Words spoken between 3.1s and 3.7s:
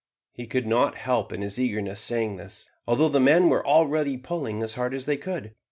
men were